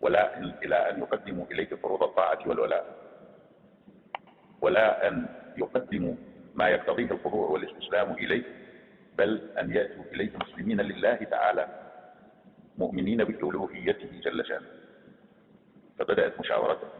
[0.00, 2.96] ولا إلى أن يقدموا إليه فروض الطاعة والولاء
[4.60, 6.14] ولا أن يقدموا
[6.54, 8.42] ما يقتضيه الخضوع والاستسلام إليه
[9.18, 11.68] بل أن يأتوا إليه مسلمين لله تعالى
[12.78, 14.79] مؤمنين بألوهيته جل شأنه.
[16.00, 16.40] فبدأت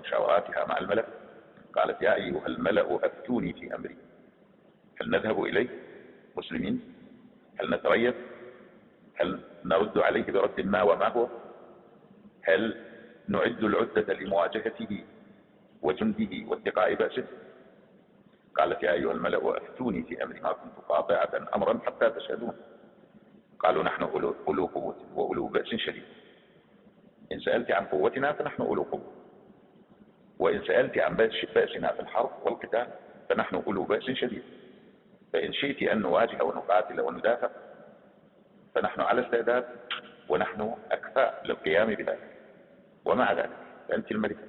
[0.05, 1.07] مشاوراتها مع الملك
[1.73, 3.97] قالت يا أيها الملأ أفتوني في أمري.
[5.01, 5.69] هل نذهب إليه؟
[6.37, 6.95] مسلمين.
[7.61, 8.15] هل نتريث؟
[9.15, 11.29] هل نرد عليه برد ما وما هو؟
[12.43, 12.77] هل
[13.29, 15.05] نعد العدة لمواجهته
[15.83, 17.25] وجنده واتقاء بأسه؟
[18.55, 22.57] قالت يا أيها الملأ أفتوني في أمر ما كنت قاطعة أمرا حتى تشهدون.
[23.59, 26.20] قالوا نحن أولو قوة بأس شديد.
[27.33, 29.13] إن سألت عن قوتنا فنحن أولو قوة.
[30.39, 32.87] وإن سألت عن بأسنا في الحرب والقتال
[33.29, 34.43] فنحن أولو بأس شديد.
[35.33, 37.51] فإن شئت أن نواجه ونقاتل وندافع
[38.75, 39.65] فنحن على استعداد
[40.29, 42.37] ونحن أكفاء للقيام بذلك.
[43.05, 43.57] ومع ذلك
[43.89, 44.45] فأنت الملكة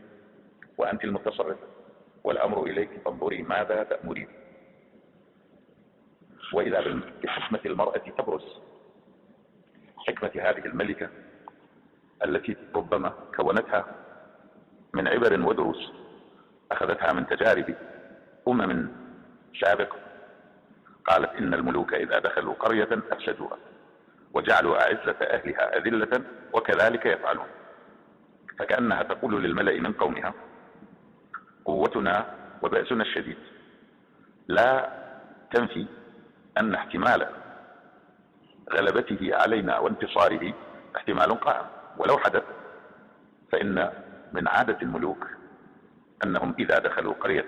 [0.78, 1.68] وأنت المتصرفة
[2.24, 4.28] والأمر إليك فانظري ماذا تأمرين.
[6.54, 8.62] وإذا بحكمة المرأة تبرز
[9.98, 11.10] حكمة هذه الملكة
[12.26, 13.86] التي ربما كونتها
[14.94, 15.92] من عبر ودروس
[16.72, 17.76] أخذتها من تجارب
[18.48, 18.90] أمم
[19.62, 19.98] سابقة
[21.06, 23.58] قالت إن الملوك إذا دخلوا قرية أفسدوها
[24.34, 26.22] وجعلوا أعزة أهلها أذلة
[26.54, 27.48] وكذلك يفعلون.
[28.60, 30.34] فكأنها تقول للملأ من قومها
[31.66, 33.38] قوتنا وبأسنا الشديد.
[34.48, 34.90] لا
[35.52, 35.86] تنفي
[36.58, 37.28] أن احتمال
[38.74, 40.54] غلبته علينا وانتصاره
[40.96, 41.81] احتمال قائم.
[41.98, 42.44] ولو حدث
[43.52, 43.92] فإن
[44.34, 45.28] من عادة الملوك
[46.24, 47.48] أنهم إذا دخلوا قرية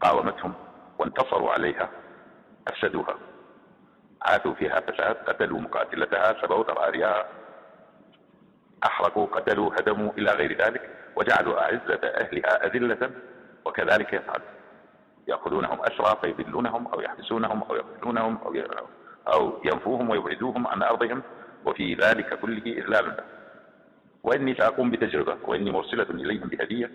[0.00, 0.54] قاومتهم
[0.98, 1.90] وانتصروا عليها
[2.68, 3.16] أفسدوها.
[4.22, 7.26] عاثوا فيها فساد قتلوا مقاتلتها سبوا ذراريها
[8.84, 13.10] أحرقوا قتلوا هدموا إلى غير ذلك وجعلوا أعزة أهلها أذلة
[13.64, 14.48] وكذلك يفعلون.
[15.28, 18.54] يأخذونهم أسرى فيذلونهم أو يحبسونهم أو يقتلونهم أو
[19.32, 21.22] أو ينفوهم ويبعدوهم عن أرضهم.
[21.64, 23.24] وفي ذلك كله إذلال له
[24.22, 26.90] وإني سأقوم بتجربة وإني مرسلة إليهم بهدية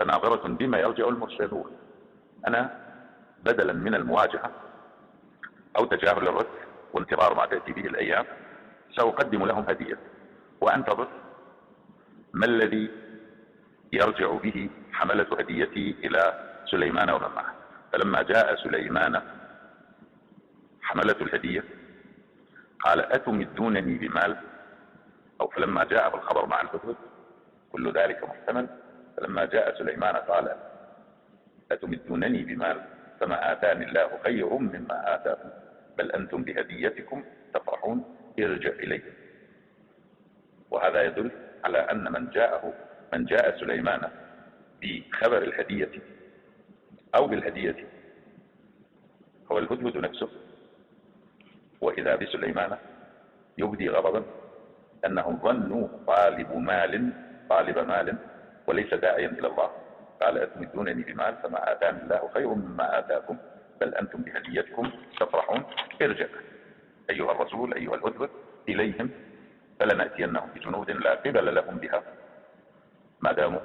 [0.00, 1.70] فناظرة بما يرجع المرسلون.
[2.48, 2.70] أنا
[3.44, 4.50] بدلا من المواجهة
[5.78, 6.46] أو تجاهل الرد
[6.92, 8.24] وانتظار ما تأتي به الأيام
[8.96, 9.98] سأقدم لهم هدية.
[10.60, 11.08] وأنتظر
[12.32, 12.90] ما الذي
[13.92, 17.54] يرجع به حملة هديتي إلى سليمان ومن معه.
[17.92, 19.22] فلما جاء سليمان
[20.82, 21.64] حملة الهدية
[22.84, 24.36] قال أتمدونني بمال؟
[25.40, 26.96] أو فلما جاء الخبر مع الهدهد
[27.72, 28.66] كل ذلك محتمل.
[29.16, 30.56] فلما جاء سليمان قال
[31.72, 32.82] أتمدونني بمال؟
[33.20, 35.48] فما آتاني الله خير مما آتاكم
[35.98, 38.16] بل أنتم بهديتكم تفرحون.
[38.38, 39.02] ارجع إليه.
[40.70, 41.30] وهذا يدل
[41.64, 42.72] على أن من جاءه
[43.12, 44.10] من جاء سليمان
[44.82, 46.02] بخبر الهدية
[47.14, 47.88] أو بالهدية
[49.52, 50.43] هو الهدهد نفسه.
[51.80, 52.76] وإذا بسليمان
[53.58, 54.22] يبدي غضبا
[55.06, 57.12] أنهم ظنوا طالب مال
[57.50, 58.16] طالب مال
[58.66, 59.70] وليس داعيا إلى الله.
[60.22, 63.36] قال أتمدونني بمال فما آتاني الله خير مما آتاكم
[63.80, 65.62] بل أنتم بهديتكم تفرحون.
[66.02, 66.26] ارجع
[67.10, 68.30] أيها الرسول أيها الهدهد
[68.68, 69.10] إليهم
[69.80, 72.02] فلنأتينهم بجنود لا قبل لهم بها.
[73.20, 73.60] ما داموا؟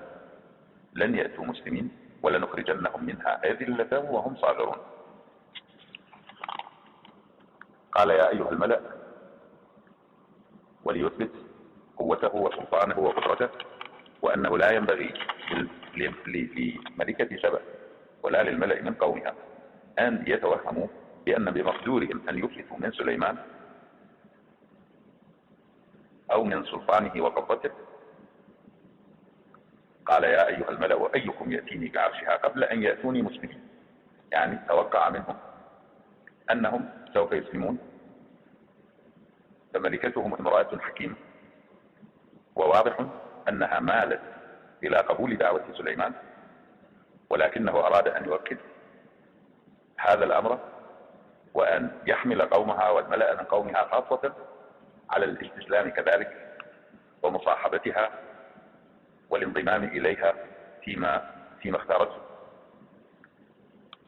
[0.94, 1.92] لن يأتوا مسلمين
[2.24, 4.78] ولنخرجنهم منها أذلة وهم صاغرون.
[7.92, 8.80] قال يا أيها الملأ
[10.84, 11.32] وليثبت
[11.98, 13.50] قوته وسلطانه وقدرته
[14.22, 15.14] وأنه لا ينبغي
[16.28, 17.62] لملكة سبأ
[18.24, 19.34] ولا للملأ من قومها
[20.00, 20.88] أن يتوهموا
[21.26, 23.38] بأن بمقدورهم أن يفلتوا من سليمان
[26.32, 27.72] أو من سلطانه وقبضته.
[30.06, 33.68] قال يا أيها الملأ أيكم يأتيني بعرشها قبل أن يأتوني مسلمين؟
[34.32, 35.36] يعني توقع منهم
[36.52, 37.78] أنهم سوف يسلمون.
[39.74, 41.16] فملكتهم امرأة حكيمة.
[42.56, 43.06] وواضح
[43.50, 44.22] أنها مالت
[44.84, 46.14] إلى قبول دعوة سليمان
[47.30, 48.58] ولكنه أراد أن يؤكد
[49.98, 50.60] هذا الأمر
[51.54, 54.34] وأن يحمل قومها والملأ من قومها خاصة
[55.10, 56.58] على الاستسلام كذلك
[57.24, 58.10] ومصاحبتها
[59.30, 60.34] والانضمام إليها
[60.84, 62.29] فيما فيما اختارته.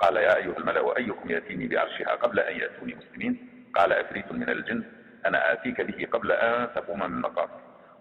[0.02, 4.84] قال يا أيها الملأ أيكم يأتيني بعرشها قبل أن يأتوني مسلمين؟ قال أفريت من الجن.
[5.26, 7.50] أنا آتيك به قبل أن تقوم من مقامك.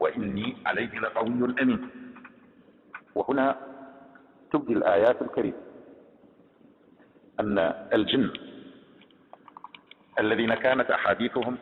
[0.00, 1.90] وإني عليه لقوي أمين.
[3.14, 3.56] وهنا
[4.52, 5.56] تبدي الآيات الكريمة.
[7.40, 7.58] أن
[7.92, 8.32] الجن
[10.18, 11.58] الذين كانت أحاديثهم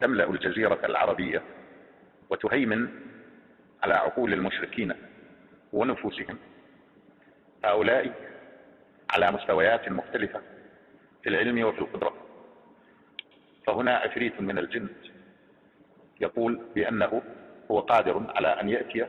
[0.00, 1.42] تملأ الجزيرة العربية
[2.30, 2.88] وتهيمن
[3.82, 4.92] على عقول المشركين
[5.72, 6.38] ونفوسهم.
[7.64, 8.29] هؤلاء
[9.12, 10.40] على مستويات مختلفة
[11.22, 12.14] في العلم وفي القدرة.
[13.66, 14.88] فهنا عفريت من الجن
[16.20, 17.22] يقول بأنه
[17.70, 19.06] هو قادر على أن يأتي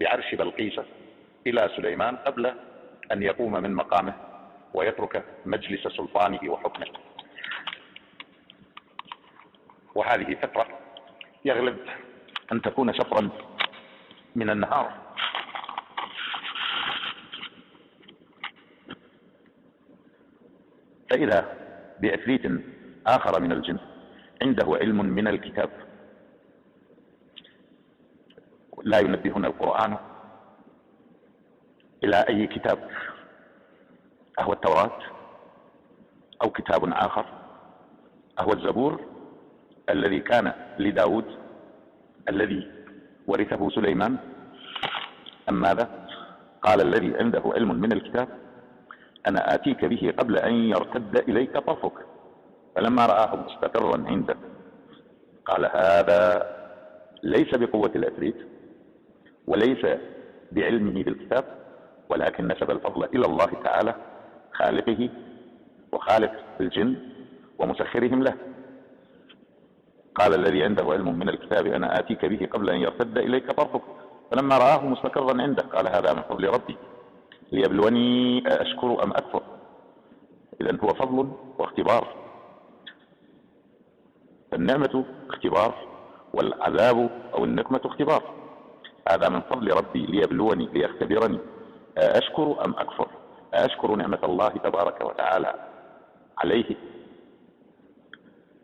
[0.00, 0.80] بعرش بلقيس
[1.46, 2.54] إلى سليمان قبل
[3.12, 4.14] أن يقوم من مقامه
[4.74, 6.86] ويترك مجلس سلطانه وحكمه.
[9.94, 10.66] وهذه فترة
[11.44, 11.76] يغلب
[12.52, 13.30] أن تكون شطرا
[14.36, 14.92] من النهار
[21.10, 21.56] فإذا
[22.00, 22.42] بعفريت
[23.06, 23.78] آخر من الجن.
[24.42, 25.70] عنده علم من الكتاب.
[28.82, 29.96] لا ينبهنا القرآن
[32.04, 32.90] إلى أي كتاب.
[34.38, 34.98] أهو التوراة
[36.42, 37.26] أو كتاب آخر.
[38.38, 39.00] أهو الزبور
[39.88, 41.24] الذي كان لداود
[42.28, 42.70] الذي
[43.26, 44.16] ورثه سليمان.
[45.48, 46.06] أم ماذا؟
[46.62, 48.28] قال الذي عنده علم من الكتاب.
[49.28, 51.92] أنا آتيك به قبل أن يرتد إليك طرفك.
[52.76, 54.36] فلما رآه مستقرا عنده
[55.46, 56.46] قال هذا
[57.22, 58.36] ليس بقوة الأفريت
[59.46, 59.86] وليس
[60.52, 61.44] بعلمه بالكتاب
[62.08, 63.94] ولكن نسب الفضل إلى الله تعالى
[64.52, 65.08] خالقه
[65.92, 66.96] وخالق الجن
[67.58, 68.34] ومسخرهم له.
[70.14, 73.82] قال الذي عنده علم من الكتاب أنا آتيك به قبل أن يرتد إليك طرفك.
[74.30, 76.76] فلما رآه مستقرا عنده قال هذا من فضل ربي.
[77.52, 79.42] ليبلوني أشكر أم أكفر.
[80.60, 82.14] إذا هو فضل واختبار.
[84.52, 85.74] النعمة اختبار
[86.34, 88.34] والعذاب أو النقمة اختبار.
[89.08, 91.38] هذا من فضل ربي ليبلوني ليختبرني.
[91.98, 93.08] أشكر أم أكفر؟
[93.54, 95.54] أشكر نعمة الله تبارك وتعالى
[96.38, 96.76] عليه.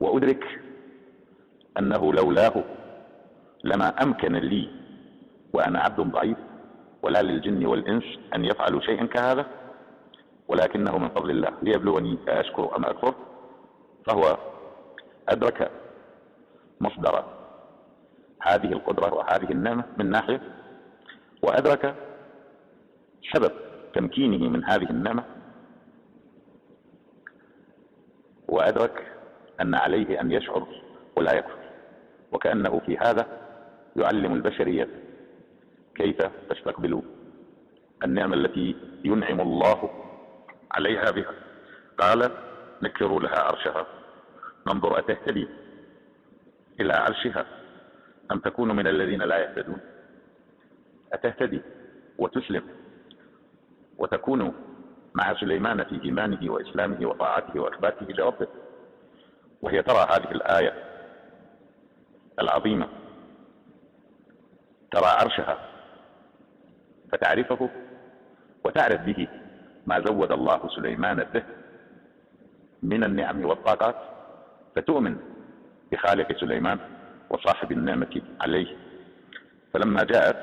[0.01, 0.61] وأدرك
[1.79, 2.65] أنه لولاه
[3.65, 4.71] لما أمكن لي
[5.53, 6.39] وأنا عبد ضعيف.
[7.03, 9.47] ولا للجن والإنس أن يفعلوا شيئا كهذا
[10.49, 11.51] ولكنه من فضل الله.
[11.63, 13.15] ليبلوني أشكر أم أكفر؟
[14.07, 14.39] فهو
[15.29, 15.71] أدرك
[16.81, 17.25] مصدر
[18.43, 20.41] هذه القدرة وهذه النعمة من ناحية
[21.43, 21.95] وأدرك
[23.33, 23.53] سبب
[23.95, 25.25] تمكينه من هذه النعمة
[28.49, 29.13] وأدرك
[29.61, 30.67] أن عليه أن يشعر
[31.17, 31.59] ولا يكفر
[32.33, 33.27] وكأنه في هذا
[33.97, 34.89] يعلم البشرية
[35.97, 36.17] كيف
[36.51, 37.03] تستقبل
[38.05, 39.91] النعمة التي ينعم الله
[40.73, 41.35] عليها بها؟
[41.99, 42.31] قال
[42.83, 43.87] نكروا لها عرشها.
[44.67, 45.49] ننظر أتهتدي
[46.81, 47.47] إلى عرشها
[48.33, 49.81] أم تكون من الذين لا يهتدون؟
[51.13, 51.61] أتهتدي
[52.19, 52.63] وتسلم
[53.99, 54.55] وتكون
[55.15, 58.47] مع سليمان في إيمانه وإسلامه وطاعته وإخباته لربه.
[59.63, 60.85] وهي ترى هذه الآية
[62.41, 62.89] العظيمة.
[64.93, 65.76] ترى عرشها
[67.13, 67.71] فتعرفه
[68.65, 69.29] وتعرف به
[69.87, 71.43] ما زود الله سليمان به
[72.83, 73.97] من النعم والطاقات
[74.77, 75.17] فتؤمن
[75.93, 76.79] بخالق سليمان
[77.31, 78.77] وصاحب النعمة عليه.
[79.73, 80.37] فلما جاءت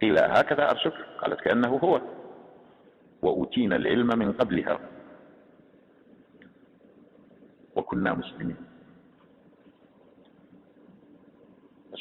[0.00, 2.00] قيل هكذا أرشك قالت كأنه هو.
[3.22, 4.78] وأوتينا العلم من قبلها.
[7.76, 8.56] وكنا مسلمين.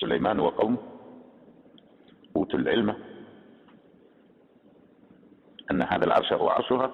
[0.01, 0.77] سليمان وقومه
[2.35, 2.95] أوتوا العلم
[5.71, 6.91] أن هذا العرش هو عرشها.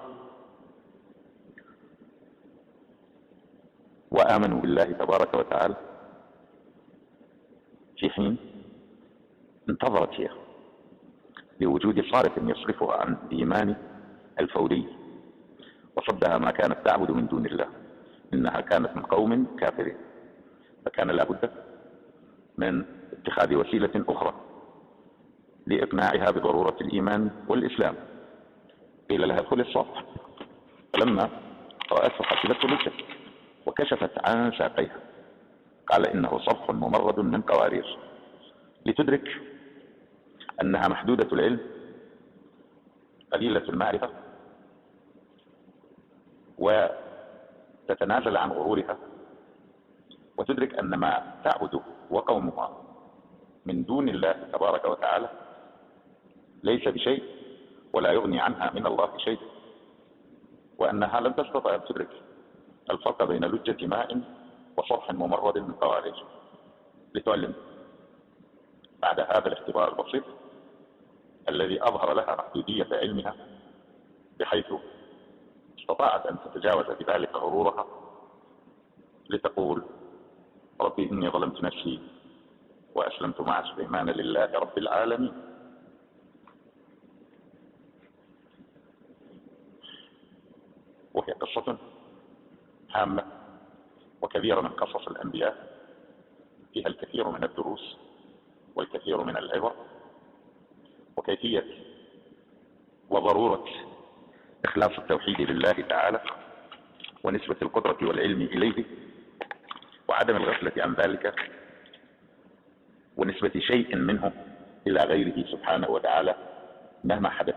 [4.10, 5.76] وآمنوا بالله تبارك وتعالى.
[7.98, 8.36] في حين
[9.68, 10.30] انتظرت هي
[11.60, 13.76] لوجود صارف يصرفها عن الإيمان
[14.40, 14.88] الفوري.
[15.96, 17.66] وصدها ما كانت تعبد من دون الله.
[18.34, 19.96] إنها كانت من قوم كافرين.
[20.84, 21.50] فكان لابد
[22.58, 24.34] من اتخاذ وسيلة أخرى
[25.66, 28.09] لإقناعها بضرورة الإيمان والإسلام.
[29.10, 29.86] قيل لها ادخل الصف
[30.94, 31.30] فلما
[31.92, 33.04] رأته حسبته للشك
[33.66, 35.00] وكشفت عن ساقيها.
[35.86, 37.98] قال إنه صرف ممرد من قوارير.
[38.86, 39.28] لتدرك
[40.62, 41.60] أنها محدودة العلم.
[43.32, 44.10] قليلة المعرفة.
[46.58, 48.98] وتتنازل عن غرورها.
[50.38, 51.80] وتدرك أن ما تعبد
[52.10, 52.82] وقومها
[53.66, 55.28] من دون الله تبارك وتعالى
[56.62, 57.39] ليس بشيء.
[57.92, 59.38] ولا يغني عنها من الله شيء
[60.78, 62.10] وأنها لن تستطيع أن تدرك
[62.90, 64.20] الفرق بين لجة ماء
[64.76, 66.24] وصرح ممرد من قوارير
[67.14, 67.54] لتعلم
[69.02, 70.24] بعد هذا الاختبار البسيط
[71.48, 73.34] الذي أظهر لها محدودية علمها
[74.38, 74.66] بحيث
[75.78, 77.86] استطاعت أن تتجاوز بذلك غرورها
[79.30, 79.82] لتقول
[80.80, 82.00] ربي إني ظلمت نفسي
[82.94, 85.32] وأسلمت مع سليمان لله رب العالمين.
[91.14, 91.78] وهي قصة
[92.94, 93.24] هامة
[94.22, 95.70] وكبيرة من قصص الأنبياء
[96.72, 97.96] فيها الكثير من الدروس
[98.74, 99.72] والكثير من العبر
[101.16, 101.64] وكيفية
[103.10, 103.64] وضرورة
[104.64, 106.20] إخلاص التوحيد لله تعالى
[107.24, 108.84] ونسبة القدرة والعلم إليه
[110.08, 111.34] وعدم الغفلة عن ذلك
[113.16, 114.32] ونسبة شيء منه
[114.86, 116.34] إلى غيره سبحانه وتعالى
[117.04, 117.56] مهما حدث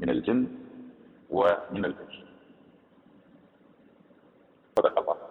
[0.00, 0.48] من الجن
[1.30, 1.84] ومن
[4.74, 5.21] Pada.